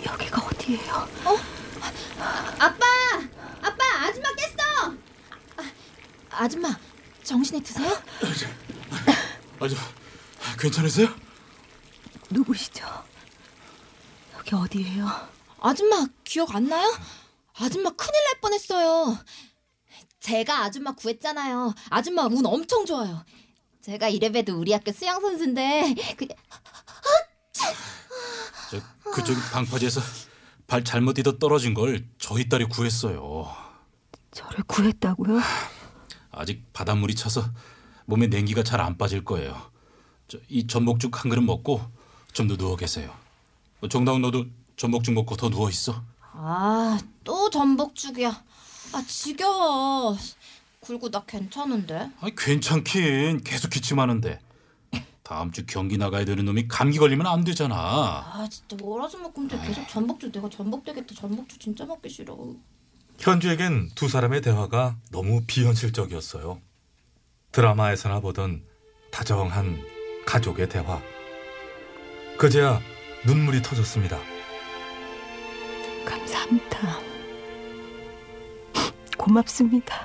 [0.04, 1.08] 여기가 어디예요?
[2.58, 2.84] 아빠
[3.62, 4.94] 아빠 아줌마 깼어
[5.56, 5.70] 아,
[6.30, 6.76] 아줌마
[7.22, 7.88] 정신이 드세요?
[9.60, 9.76] 아저
[10.58, 11.08] 괜찮으세요?
[12.30, 12.84] 누구시죠?
[14.52, 15.06] 여기 어디예요?
[15.60, 16.86] 아줌마 기억 안 나요?
[17.58, 19.18] 아줌마 큰일 날 뻔했어요
[20.20, 21.74] 제가 아줌마 구했잖아요.
[21.90, 23.22] 아줌마 운 엄청 좋아요.
[23.82, 26.26] 제가 이래봬도 우리 학교 수영 선수인데 그,
[28.70, 28.80] 저
[29.10, 30.00] 그쪽 방파제에서
[30.66, 33.54] 발 잘못 디뎌 떨어진 걸 저희 딸이 구했어요.
[34.32, 35.40] 저를 구했다고요?
[36.32, 37.44] 아직 바닷물이 차서
[38.06, 39.70] 몸에 냉기가 잘 안 빠질 거예요.
[40.26, 41.82] 저, 이 전복죽 한 그릇 먹고
[42.32, 43.14] 좀 더 누워 계세요.
[43.84, 46.02] 어, 정다운 너도 전복 죽 먹고 더 누워 있어.
[46.32, 48.30] 아, 또 전복죽이야.
[48.30, 50.16] 아, 지겨워.
[50.80, 52.10] 그리고 나 괜찮은데.
[52.20, 54.40] 아니, 괜찮긴 계속 기침하는데.
[55.22, 57.74] 다음 주 경기 나가야 되는 놈이 감기 걸리면 안 되잖아.
[57.76, 61.14] 아, 진짜 월화수 목 금토 계속 전복죽 내가 전복 되겠다.
[61.14, 62.36] 전복죽 진짜 먹기 싫어.
[63.18, 66.60] 현주에겐 두 사람의 대화가 너무 비현실적이었어요.
[67.52, 68.64] 드라마에서나 보던
[69.10, 69.82] 다정한
[70.26, 71.00] 가족의 대화.
[72.38, 72.80] 그제야
[73.26, 74.18] 눈물이 터졌습니다.
[76.04, 76.78] 감사합니다.
[79.16, 80.04] 고맙습니다.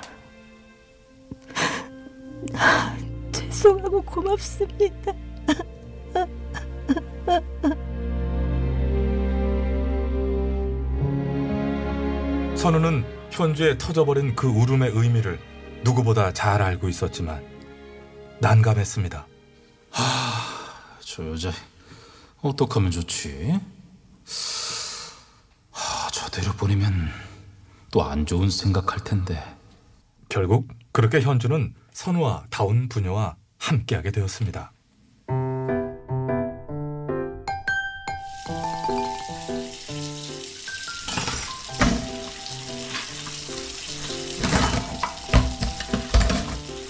[3.32, 5.12] 죄송하고 고맙습니다.
[12.56, 15.38] 선우는 현주의 터져버린 그 울음의 의미를
[15.84, 17.44] 누구보다 잘 알고 있었지만
[18.40, 19.26] 난감했습니다.
[21.00, 21.50] 저 여자
[22.42, 23.58] 어떡하면 좋지?
[25.70, 27.10] 하, 저대로 보내면
[27.90, 29.42] 또 안 좋은 생각할 텐데.
[30.28, 34.72] 결국 그렇게 현주는 선우와 다운 부녀와 함께하게 되었습니다.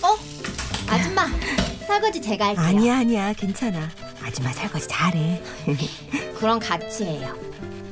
[0.03, 0.17] 어?
[0.89, 1.27] 아줌마,
[1.87, 2.65] 설거지 제가 할게요.
[2.65, 3.89] 아니야 아니야 괜찮아.
[4.23, 5.43] 아줌마 설거지 잘해.
[6.37, 7.35] 그럼 같이 해요.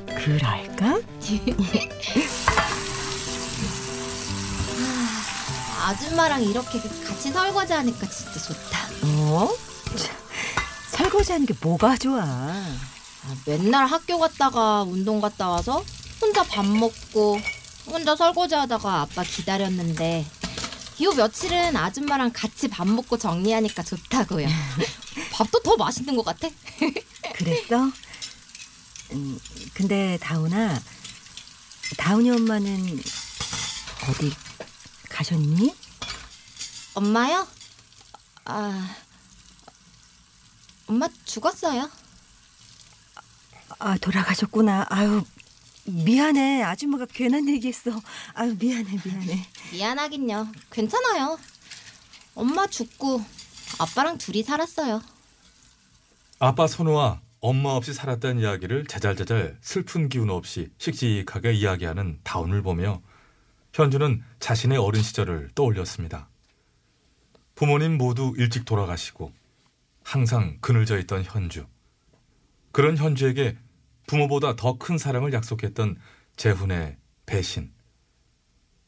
[0.07, 0.99] 그럴까?
[5.85, 8.79] 아줌마랑 이렇게 같이 설거지 하니까 진짜 좋다.
[9.03, 9.49] 어?
[9.97, 10.15] 참,
[10.91, 12.21] 설거지하는 게 뭐가 좋아?
[12.23, 15.83] 아, 맨날 학교 갔다가 운동 갔다 와서
[16.21, 17.39] 혼자 밥 먹고
[17.87, 20.25] 혼자 설거지 하다가 아빠 기다렸는데
[21.01, 24.47] 요 며칠은 아줌마랑 같이 밥 먹고 정리하니까 좋다고요.
[25.39, 26.49] 밥도 더 맛있는 것 같아.
[27.35, 27.89] 그랬어?
[29.13, 29.39] 음,
[29.73, 30.77] 근데 다운아,
[31.97, 32.99] 다운이 엄마는
[34.09, 34.33] 어디
[35.09, 35.73] 가셨니?
[36.93, 37.47] 엄마요?
[38.43, 38.95] 아,
[40.87, 41.89] 엄마 죽었어요.
[43.77, 44.87] 아 돌아가셨구나.
[44.89, 45.23] 아유
[45.85, 46.63] 미안해.
[46.63, 47.91] 아줌마가 괜한 얘기했어.
[48.33, 49.47] 아유 미안해 미안해.
[49.71, 50.51] 미안하긴요.
[50.69, 51.39] 괜찮아요.
[52.35, 53.23] 엄마 죽고
[53.77, 55.01] 아빠랑 둘이 살았어요.
[56.41, 63.01] 아빠 선우와 엄마 없이 살았다는 이야기를 제잘제잘 슬픈 기운 없이 씩씩하게 이야기하는 다운을 보며
[63.73, 66.29] 현주는 자신의 어린 시절을 떠올렸습니다.
[67.55, 69.33] 부모님 모두 일찍 돌아가시고
[70.01, 71.65] 항상 그늘져 있던 현주.
[72.71, 73.57] 그런 현주에게
[74.07, 75.97] 부모보다 더 큰 사랑을 약속했던
[76.37, 77.73] 재훈의 배신.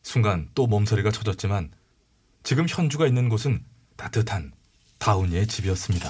[0.03, 1.71] 순간 또 몸서리가 쳐졌지만
[2.43, 3.65] 지금 현주가 있는 곳은
[3.97, 4.53] 따뜻한
[4.99, 6.09] 다운이의 집이었습니다.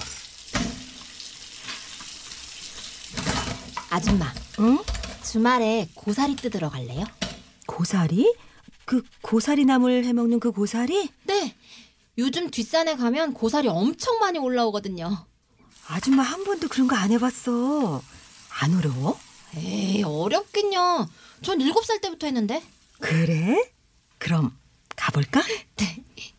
[3.91, 4.79] 아줌마, 응?
[5.21, 7.03] 주말에 고사리 뜯으러 갈래요?
[7.67, 8.33] 고사리?
[8.85, 11.09] 그 고사리 나물 해먹는 그 고사리?
[11.25, 11.55] 네.
[12.17, 15.25] 요즘 뒷산에 가면 고사리 엄청 많이 올라오거든요.
[15.87, 18.01] 아줌마 한 번도 그런 거 안 해봤어.
[18.61, 19.19] 안 어려워?
[19.57, 21.09] 에이, 어렵긴요.
[21.41, 22.63] 전 일곱 살 때부터 했는데.
[23.01, 23.69] 그래?
[24.17, 24.57] 그럼
[24.95, 25.41] 가볼까?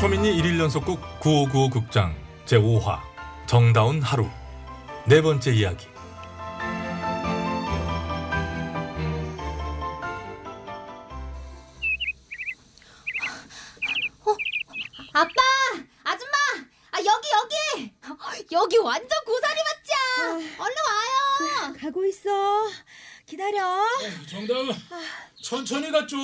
[0.00, 3.00] 초민이 1일 연속극 9595 극장 제5화
[3.46, 4.26] 정다운 하루
[5.06, 5.86] 네 번째 이야기
[15.12, 15.34] 아빠!
[16.04, 16.32] 아줌마!
[16.92, 17.92] 아, 여기, 여기!
[18.52, 20.54] 여기 완전 고사리 맛이야!
[20.58, 21.74] 얼른 와요!
[21.78, 22.30] 가고 있어.
[23.26, 23.84] 기다려.
[24.30, 24.70] 정다운
[25.42, 26.20] 천천히 가 좀.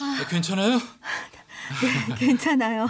[0.00, 0.78] 아, 괜찮아요?
[2.18, 2.88] 괜찮아요.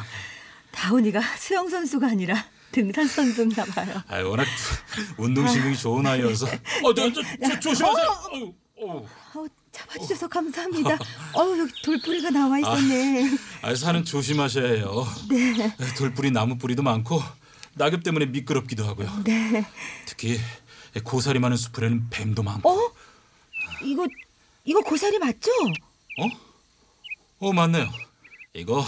[0.71, 4.03] 다운이가 수영 선수가 아니라 등산 선수인가 봐요.
[4.09, 4.47] 아, 워낙
[5.17, 6.47] 운동 신경이 좋은 아이여서.
[6.85, 8.07] 어, 저, 저, 저, 조심하세요.
[8.33, 9.07] 어우, 어우.
[9.35, 10.99] 어, 잡아주셔서 감사합니다.
[11.35, 13.31] 어우 여기 돌뿌리가 나와 있었네.
[13.63, 15.07] 아, 산은 조심하셔야 해요.
[15.29, 17.23] 네, 돌뿌리 나무 뿌리도 많고
[17.75, 19.23] 낙엽 때문에 미끄럽기도 하고요.
[19.25, 19.65] 네.
[20.05, 20.39] 특히
[21.05, 22.69] 고사리 많은 숲에는 뱀도 많고.
[22.69, 22.93] 어?
[23.85, 24.07] 이거
[24.65, 25.51] 이거 고사리 맞죠?
[27.39, 27.89] 어 맞네요.
[28.59, 28.85] 이거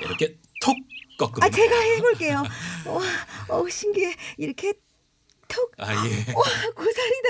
[0.00, 0.76] 이렇게 톡
[1.18, 2.42] 꺾으면 아 제가 해볼게요.
[2.86, 3.02] 와,
[3.56, 4.14] 어 신기해.
[4.38, 4.72] 이렇게
[5.48, 5.72] 톡.
[5.78, 6.32] 아 예.
[6.32, 6.42] 와
[6.74, 7.28] 고사리다.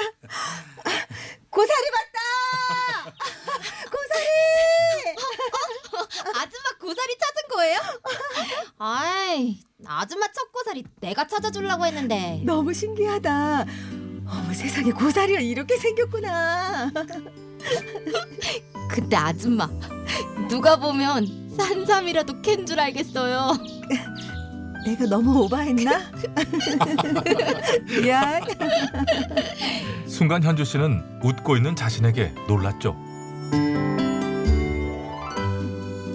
[0.84, 1.06] 아,
[1.50, 3.14] 고사리 맞다.
[3.90, 5.16] 고사리.
[6.38, 7.80] 아줌마 고사리 찾은 거예요?
[8.78, 12.40] 아이, 아줌마 첫 고사리 내가 찾아주려고 했는데.
[12.44, 13.66] 너무 신기하다.
[14.26, 16.90] 어머 세상에 고사리가 이렇게 생겼구나.
[18.88, 19.68] 근데 아줌마
[20.48, 23.52] 누가 보면 산삼이라도 캔 줄 알겠어요.
[24.84, 26.00] 내가 너무 오바했나?
[28.02, 28.42] 미안.
[30.06, 32.96] 순간 현주 씨는 웃고 있는 자신에게 놀랐죠.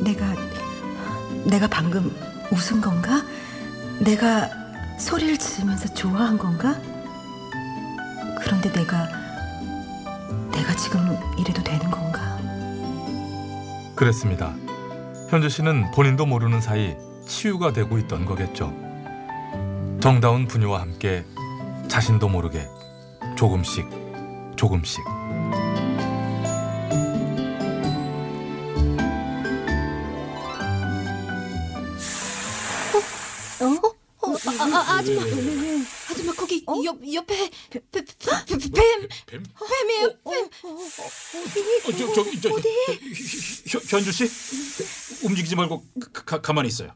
[0.03, 0.35] 내가
[1.45, 2.13] 내가 방금
[2.51, 3.23] 웃은 건가?
[3.99, 4.49] 내가
[4.99, 6.75] 소리를 지르면서 좋아한 건가?
[8.41, 9.07] 그런데 내가
[10.51, 12.37] 내가 지금 이래도 되는 건가?
[13.95, 14.53] 그랬습니다.
[15.29, 16.95] 현주 씨는 본인도 모르는 사이
[17.27, 18.73] 치유가 되고 있던 거겠죠.
[20.01, 21.25] 정다운 분유와 함께
[21.89, 22.65] 자신도 모르게
[23.35, 23.85] 조금씩
[24.55, 25.03] 조금씩
[33.59, 33.97] 어?
[34.19, 38.05] 어, 아, 아, 아줌마, 아줌마 거기 옆 옆에 뱀, 뱀,
[38.45, 39.07] 뱀, 뱀?
[39.27, 40.13] 뱀이에요.
[40.23, 40.49] 뱀.
[40.63, 44.27] 어, 저, 저기 저, 현, 현주 씨
[45.23, 46.91] 움직이지 말고 가, 가, 가 만히 있어요.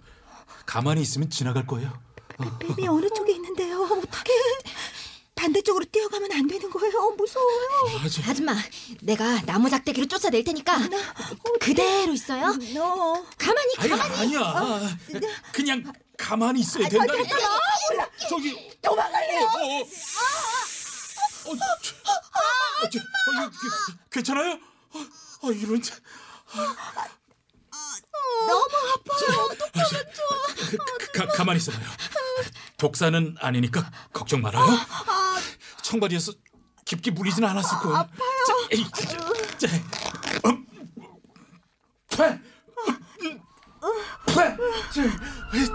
[0.65, 1.91] 가만히 있으면 지나갈 거예요.
[2.59, 3.81] 뱀이 어느 쪽에 있는데요?
[3.83, 4.31] 어떻게
[5.35, 7.11] 반대쪽으로 뛰어가면 안 되는 거예요?
[7.17, 7.99] 무서워요.
[8.03, 8.55] 아, 저, 아줌마,
[9.01, 10.77] 내가 나무 작대기로 쫓아낼 테니까
[11.59, 12.53] 그대로 있어요.
[12.75, 14.15] 너 가만히, 아니 가만히.
[14.37, 14.97] 아니야.
[15.51, 17.37] 그냥 가만히 있어야 된다니까.
[18.29, 19.41] 저기 도망갈래요.
[19.41, 19.79] 어, 어,
[21.47, 21.53] 어.
[21.53, 23.51] 어, 저, 어, 저, 어,
[24.11, 24.59] 괜찮아요?
[24.93, 24.99] 어,
[25.47, 25.95] 어, 이런 자-
[28.47, 29.47] 너무 아파요.
[31.13, 31.81] 가, 가만히 있어봐요.
[32.77, 34.65] 독사는 아니니까 걱정 말아요.
[35.83, 36.33] 청바지에서
[36.85, 37.97] 깊게 물리진 않았을 거예요.
[37.97, 38.29] 아 파요.
[38.47, 39.67] 자, 에이, 자, 자,
[40.45, 40.65] 음,
[42.09, 43.41] 패, 음,
[44.25, 44.33] 패,
[44.91, 45.03] 자,
[45.53, 45.67] 에이.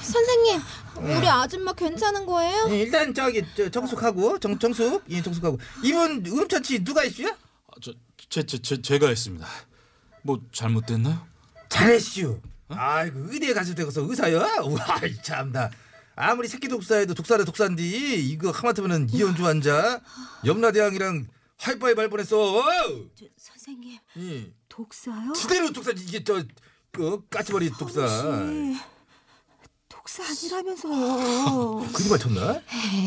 [0.00, 0.60] 선생님,
[1.00, 2.66] 우리 아줌마 괜찮은 거예요?
[2.70, 7.28] 예, 일단 저기 저 정숙하고 정 정숙 예 정숙하고 이분 응급처치 누가 있어요?
[7.28, 7.92] 아, 저,
[8.28, 9.46] 제, 제, 제, 제가 했습니다.
[10.22, 11.26] 뭐 잘못됐나요?
[11.68, 12.40] 잘했슈.
[12.68, 14.38] 아이고 의대에 가실 때가서 의사야?
[14.40, 15.70] 와 참다.
[16.16, 20.00] 아무리 새끼 독사해도 독사래 독사인디 이거 하마터면은 이현주 환자
[20.44, 22.64] 염라대왕이랑 하이파이브 할 뻔했어.
[23.14, 24.52] 저, 선생님 예.
[24.68, 25.32] 독사요?
[25.34, 26.42] 지대로 독사 이게 저
[26.90, 28.00] 그 까치머리 독사.
[28.00, 28.80] 혹시
[30.08, 31.86] 독사 아니라면서요?
[31.92, 32.60] 그리 맞췄나?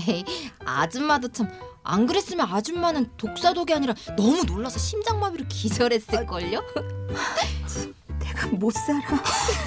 [0.08, 0.24] 에이,
[0.64, 1.50] 아줌마도 참
[1.84, 6.62] 안 그랬으면 아줌마는 독사독이 아니라 너무 놀라서 심장마비로 기절했을걸요?
[8.20, 9.02] 내가 못 살아.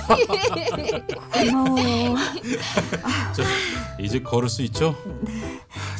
[1.32, 2.14] 고마워요.
[3.34, 3.42] 저,
[3.98, 4.94] 이제 걸을 수 있죠?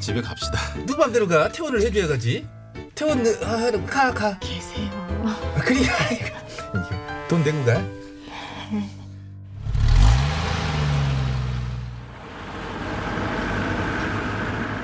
[0.00, 0.56] 집에 갑시다.
[0.86, 1.50] 누구 맘대로 가?
[1.50, 2.46] 퇴원을 해줘야 가지.
[2.94, 4.38] 퇴원 아, 가 가.
[4.38, 4.88] 계세요.
[5.24, 5.80] 아, 그래.
[7.28, 7.82] 돈 내고 가.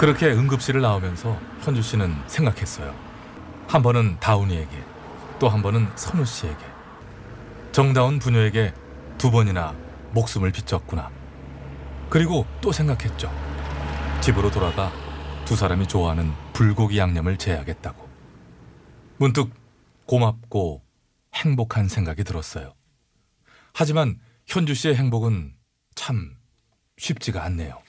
[0.01, 2.95] 그렇게 응급실을 나오면서 현주 씨는 생각했어요.
[3.69, 4.71] 한 번은 다운이에게,
[5.39, 6.65] 또 한 번은 선우 씨에게,
[7.73, 8.73] 정다운 부녀에게
[9.19, 9.77] 두 번이나
[10.13, 11.11] 목숨을 비쳤구나.
[12.09, 13.31] 그리고 또 생각했죠.
[14.23, 14.91] 집으로 돌아가
[15.45, 18.09] 두 사람이 좋아하는 불고기 양념을 재야겠다고.
[19.19, 19.51] 문득
[20.07, 20.83] 고맙고
[21.35, 22.73] 행복한 생각이 들었어요.
[23.75, 25.53] 하지만 현주 씨의 행복은
[25.95, 26.37] 참
[26.97, 27.83] 쉽지가 않네요.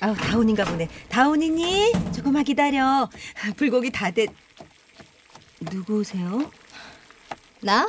[0.00, 0.88] 아우 다운인가 보네.
[1.08, 3.08] 다운이니 조금만 기다려.
[3.56, 4.30] 불고기 다 됐.
[5.72, 6.50] 누구세요?
[7.60, 7.88] 나?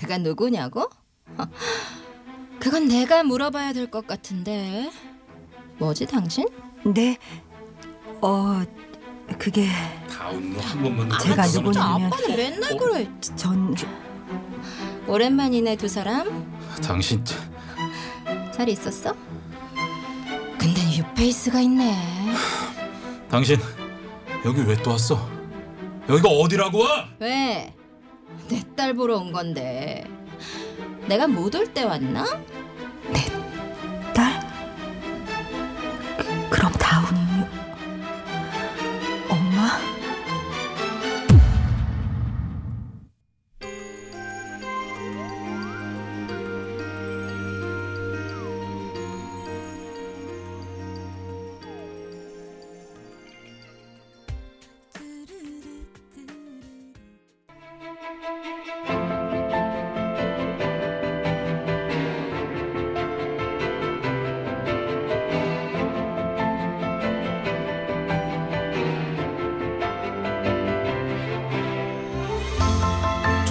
[0.00, 0.88] 내가 누구냐고?
[2.60, 4.90] 그건 내가 물어봐야 될 것 같은데.
[5.78, 6.46] 뭐지 당신?
[6.84, 7.16] 네.
[8.20, 8.62] 어
[9.38, 9.68] 그게
[10.10, 11.18] 다운 한 번만 더.
[11.18, 13.10] 제가 누구냐면 아빠는 맨날 그래.
[13.36, 13.74] 전
[15.06, 16.52] 오랜만이네 두 사람.
[16.82, 17.24] 당신
[18.54, 19.16] 잘 있었어?
[20.92, 21.96] 근데 뉴페이스가 있네.
[23.30, 23.56] 당신
[24.44, 25.26] 여기 왜 또 왔어?
[26.08, 26.82] 여기가 어디라고?
[27.20, 27.74] 왜?
[28.48, 30.04] 내 딸 보러 온 건데.
[31.06, 32.24] 내가 못 올 때 왔나?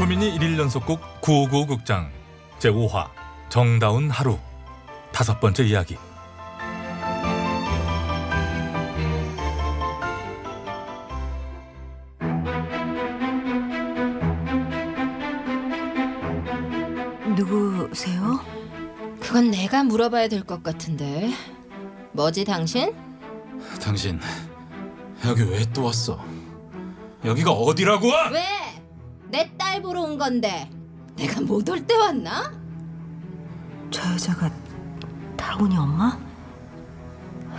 [0.02, 2.12] 디즈니 1일 연속곡 959 극장
[2.60, 3.08] 제5화
[3.50, 4.38] 정다운 하루
[5.12, 5.96] 다섯 번째 이야기
[17.36, 18.40] 누구세요?
[19.20, 21.32] 그건 내가 물어봐야 될 것 같은데.
[22.14, 22.94] 뭐지 당신?
[23.82, 24.20] 당신
[25.26, 26.20] 여기 왜 또 왔어?
[27.24, 28.08] 여기가 어디라고?
[28.32, 28.61] 왜?
[29.32, 30.70] 내 딸 보러 온 건데.
[31.16, 32.52] 내가 못 올 때 왔나?
[33.92, 34.50] 저 여자가
[35.38, 36.18] 다운이 엄마?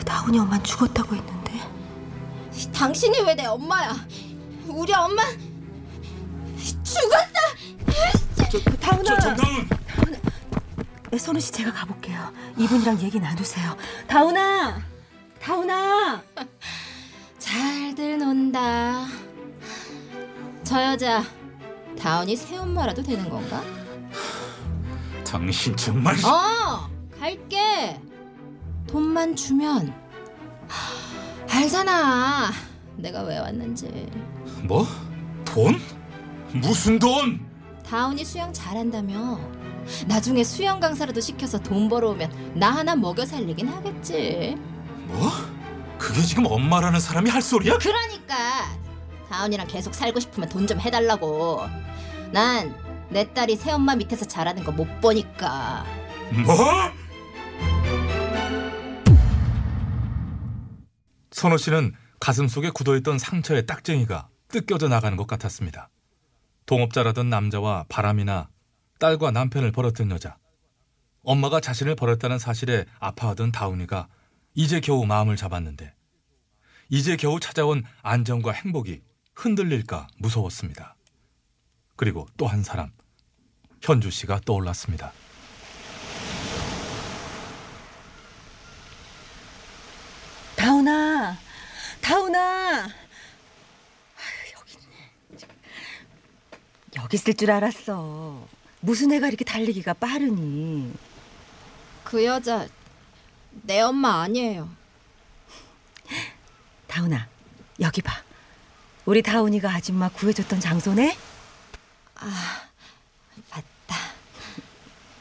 [0.05, 1.53] 다운이 엄마 죽었다고 했는데
[2.73, 3.95] 당신이 왜 내 엄마야?
[4.67, 5.23] 우리 엄마
[6.83, 8.77] 죽었어.
[8.81, 9.69] 다운아 저 정다운
[11.11, 14.81] 네, 선우 씨 제가 가볼게요 이분이랑 얘기 나누세요 다운아
[15.41, 16.23] 다운아
[17.39, 19.07] 잘들 논다.
[20.65, 21.23] 저 여자
[21.99, 23.63] 다운이 새엄마라도 되는 건가?
[25.25, 26.89] 당신 정말 어,
[27.19, 28.01] 갈게.
[28.87, 29.95] 돈만 주면
[31.51, 32.51] 알잖아.
[32.97, 34.11] 내가 왜 왔는지.
[34.65, 34.87] 뭐?
[35.45, 35.81] 돈?
[36.53, 37.41] 무슨 돈?
[37.87, 39.39] 다운이 수영 잘한다며.
[40.07, 44.57] 나중에 수영 강사라도 시켜서 돈 벌어오면 나 하나 먹여 살리긴 하겠지.
[45.07, 45.31] 뭐?
[45.99, 47.79] 그게 지금 엄마라는 사람이 할 소리야?
[47.79, 48.35] 그러니까
[49.33, 51.63] 다운이랑 계속 살고 싶으면 돈 좀 해달라고.
[52.33, 55.85] 난 내 딸이 새엄마 밑에서 자라는 거 못 보니까.
[56.47, 56.57] 뭐?
[61.31, 65.91] 선호 씨는 가슴 속에 굳어있던 상처의 딱쟁이가 뜯겨져 나가는 것 같았습니다.
[66.67, 68.49] 동업자라던 남자와 바람이나
[68.99, 70.37] 딸과 남편을 버렸던 여자.
[71.25, 74.09] 엄마가 자신을 버렸다는 사실에 아파하던 다운이가
[74.55, 75.95] 이제 겨우 마음을 잡았는데
[76.89, 79.03] 이제 겨우 찾아온 안정과 행복이
[79.35, 80.97] 흔들릴까 무서웠습니다.
[81.97, 82.91] 그리고 또 한 사람
[83.83, 85.13] 현주 씨가 떠올랐습니다.
[90.57, 91.37] 다운아
[92.01, 92.89] 다운아
[94.55, 95.39] 여기 있네
[96.97, 98.47] 여기 있을 줄 알았어
[98.81, 100.93] 무슨 애가 이렇게 달리기가 빠르니
[102.05, 102.67] 그 여자
[103.63, 104.69] 내 엄마 아니에요.
[106.89, 107.29] 다운아
[107.81, 108.13] 여기 봐
[109.05, 111.17] 우리 다운이가 아줌마 구해줬던 장소네
[113.51, 113.97] 맞다.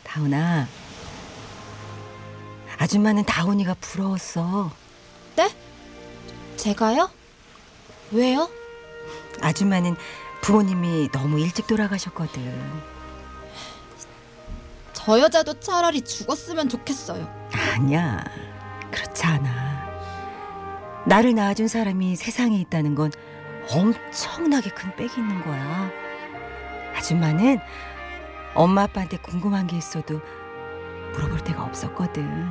[0.03, 0.67] 다운아
[2.77, 4.71] 아줌마는 다운이가 부러웠어
[5.35, 5.49] 네?
[6.57, 7.09] 제가요?
[8.11, 8.49] 왜요?
[9.41, 9.95] 아줌마는
[10.41, 12.91] 부모님이 너무 일찍 돌아가셨거든
[14.93, 17.27] 저 여자도 차라리 죽었으면 좋겠어요.
[17.51, 18.23] 아니야
[18.91, 19.89] 그렇지 않아
[21.07, 23.11] 나를 낳아준 사람이 세상에 있다는 건
[23.69, 25.91] 엄청나게 큰 빽이 있는 거야
[26.95, 27.59] 아줌마는
[28.53, 30.21] 엄마 아빠한테 궁금한 게 있어도
[31.13, 32.49] 물어볼 데가 없었거든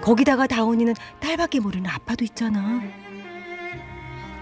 [0.00, 2.80] 거기다가 다온이는 딸밖에 모르는 아빠도 있잖아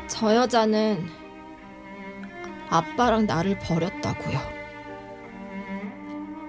[0.06, 1.08] 저 여자는
[2.68, 4.38] 아빠랑 나를 버렸다고요.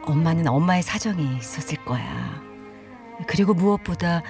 [0.04, 2.42] 엄마는 엄마의 사정이 있었을 거야.
[3.28, 4.22] 그리고 무엇보다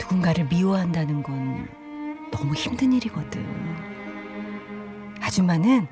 [0.00, 1.68] 누군가를 미워한다는 건
[2.30, 3.93] 너무 힘든 일이거든.
[5.24, 5.86] 아줌마는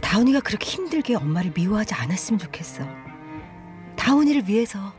[0.00, 2.84] 다운이가 그렇게 힘들게 엄마를 미워하지 않았으면 좋겠어.
[3.96, 4.92] 다운이를 위해서.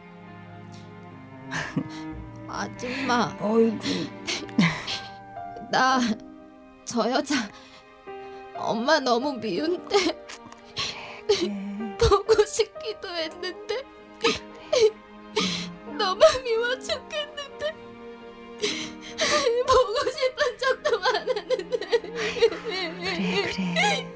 [2.47, 3.79] 아줌마, 어이구.
[5.71, 5.99] 나
[6.85, 7.35] 저 여자
[8.55, 9.95] 엄마 너무 미운데
[11.97, 13.83] 보고 싶기도 했는데
[15.97, 17.75] 너무 미워 죽겠는데
[19.65, 21.82] 보고 싶은 척도 안 하는데
[22.13, 24.13] 그래, 그래.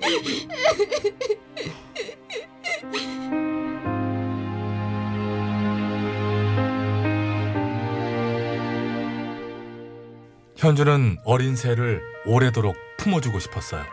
[10.57, 13.83] 현주는 어린 새를 오래도록 품어주고 싶었어요.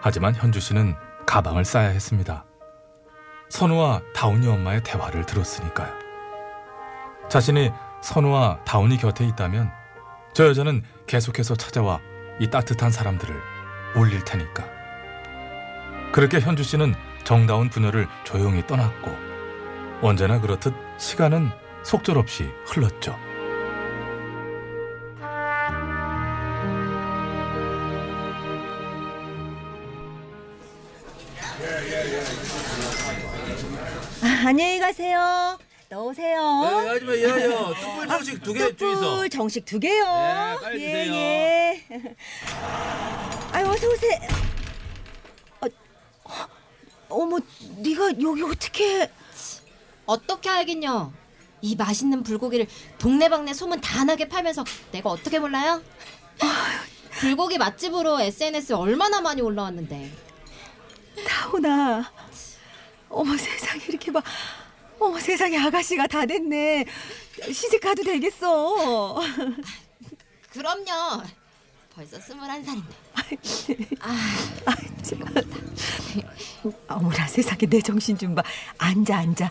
[0.00, 0.94] 하지만 현주 씨는
[1.26, 2.44] 가방을 싸야 했습니다.
[3.48, 5.92] 선우와 다운이 엄마의 대화를 들었으니까요.
[7.28, 7.70] 자신이
[8.02, 9.70] 선우와 다운이 곁에 있다면
[10.32, 12.00] 저 여자는 계속해서 찾아와
[12.42, 13.40] 이 따뜻한 사람들을
[13.94, 14.68] 울릴 테니까.
[16.10, 19.12] 그렇게 현주 씨는 정다운 부녀를 조용히 떠났고
[20.00, 21.50] 언제나 그렇듯 시간은
[21.84, 23.16] 속절없이 흘렀죠.
[34.24, 35.58] 아, 안녕히 가세요.
[35.96, 36.60] 넣으세요.
[36.62, 37.74] 네, 아줌마 예요.
[37.74, 39.00] 뚝불 정식 두 개 주이소.
[39.00, 40.04] 뚝불 정식 두 개요.
[40.04, 41.14] 네, 빨리 예, 주세요.
[41.14, 41.84] 예.
[43.52, 44.18] 아유, 어서 오세요.
[45.60, 45.66] 어,
[47.10, 47.38] 어머,
[47.78, 49.10] 네가 여기 어떻게?
[50.06, 51.10] 어떻게 알겠냐?
[51.60, 52.66] 이 맛있는 불고기를
[52.98, 55.82] 동네방네 소문 다 나게 팔면서 내가 어떻게 몰라요?
[57.20, 60.10] 불고기 맛집으로 SNS에 얼마나 많이 올라왔는데.
[61.28, 62.10] 타오나.
[63.10, 64.22] 어머 세상에 이렇게 봐.
[65.02, 66.84] 어머 세상에 아가씨가 다 됐네.
[67.46, 69.20] 시집 가도 되겠어.
[70.50, 71.24] 그럼요.
[71.92, 72.94] 벌써 스물한 살인데.
[74.00, 75.24] 아, 참.
[76.88, 78.42] 어머나 세상에 내 정신 좀 봐.
[78.78, 79.50] 앉아 앉아.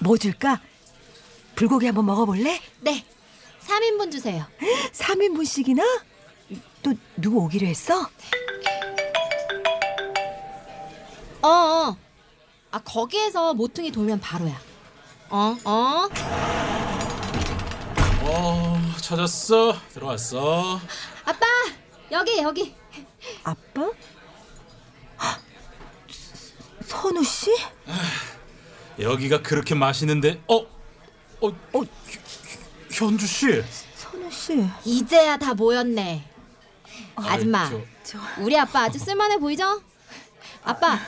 [0.00, 0.60] 뭐 줄까?
[1.54, 2.60] 불고기 한번 먹어볼래?
[2.80, 3.04] 네.
[3.60, 4.44] 3인분 주세요.
[4.92, 5.82] 3인분씩이나?
[6.82, 8.02] 또 누구 오기로 했어?
[11.42, 11.96] 어, 어.
[12.76, 14.60] 아, 거기에서 모퉁이 돌면 바로야.
[15.30, 16.08] 어, 어.
[18.20, 20.78] 어 찾았어 들어왔어
[21.24, 21.46] 아빠,
[22.10, 22.74] 여기, 여기.
[23.44, 23.90] 아빠?
[25.22, 25.40] 헉,
[26.84, 27.50] 선우 씨?
[29.00, 30.56] 여기가 그렇게 맛있는데 어?
[30.56, 31.48] 어?
[31.48, 31.82] 어?
[32.92, 33.64] 현주 씨
[33.94, 34.68] 선우 씨.
[34.84, 36.28] 이제야 다 모였네.
[37.16, 39.80] 아줌마, 저- 저 우리 아빠 아주 쓸만해 보이죠?
[40.62, 40.98] 아빠,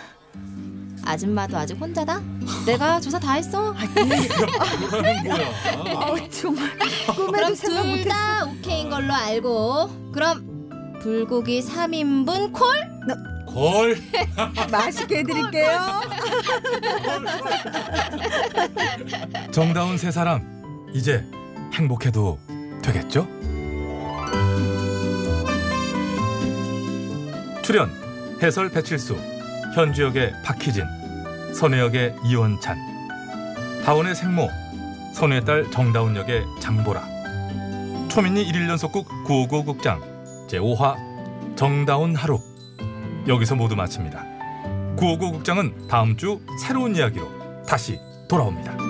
[1.13, 2.21] 아줌마도 아직 혼자다?
[2.67, 3.73] 내가 조사 다 했어.
[3.73, 5.47] 뭐라는 거야
[5.97, 8.09] 아, 정말 그럼 꿈에도 생각 둘 못했어.
[8.11, 10.11] 다 오케이인 걸로 알고.
[10.13, 12.69] 그럼 불고기 3인분 콜?
[13.47, 13.97] 걸
[14.71, 16.01] 맛있게 해드릴게요.
[19.51, 20.43] 정다운 세 사람
[20.93, 21.25] 이제
[21.73, 22.39] 행복해도
[22.83, 23.27] 되겠죠?
[27.63, 27.91] 출연
[28.43, 29.17] 해설 배칠수
[29.75, 30.85] 현주 역의 박희진
[31.55, 32.77] 선혜 역의 이원찬
[33.85, 34.49] 다원의 생모
[35.15, 37.03] 선혜의 딸 정다운 역의 장보라
[38.09, 40.01] 초민이 일일 연속극 959 극장
[40.49, 42.41] 제5화 정다운 하루
[43.27, 44.25] 여기서 모두 마칩니다.
[44.97, 47.29] 959 극장은 다음 주 새로운 이야기로
[47.69, 48.88] 다시 돌아옵니다.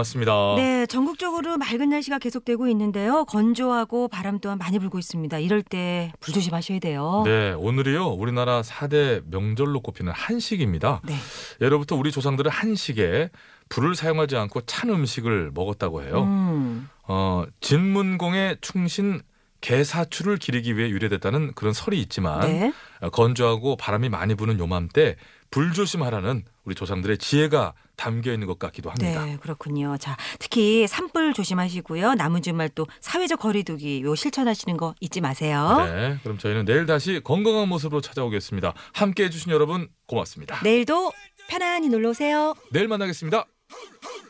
[0.00, 0.54] 고맙습니다.
[0.56, 3.24] 네, 전국적으로 맑은 날씨가 계속되고 있는데요.
[3.26, 5.38] 건조하고 바람 또한 많이 불고 있습니다.
[5.38, 7.22] 이럴 때 불 조심하셔야 돼요.
[7.24, 8.08] 네, 오늘이요.
[8.08, 11.00] 우리나라 4대 명절로 꼽히는 한식입니다.
[11.04, 11.14] 네.
[11.60, 13.30] 예로부터 우리 조상들은 한식에
[13.68, 16.22] 불을 사용하지 않고 찬 음식을 먹었다고 해요.
[16.24, 19.20] 음, 어, 진문공의 충신
[19.60, 22.72] 개사추를 기리기 위해 유래됐다는 그런 설이 있지만 네.
[23.00, 25.16] 어, 건조하고 바람이 많이 부는 요맘때
[25.50, 29.24] 불 조심하라는 우리 조상들의 지혜가 담겨 있는 것 같기도 합니다.
[29.24, 29.96] 네, 그렇군요.
[29.98, 32.14] 자, 특히 산불 조심하시고요.
[32.14, 35.84] 남은 주말 또 사회적 거리두기 요 실천하시는 거 잊지 마세요.
[35.86, 38.74] 네, 그럼 저희는 내일 다시 건강한 모습으로 찾아오겠습니다.
[38.92, 40.60] 함께 해주신 여러분 고맙습니다.
[40.62, 41.12] 내일도
[41.48, 42.54] 편안히 놀러 오세요.
[42.70, 43.38] 내일 만나겠습니다.
[43.38, 44.29] 헐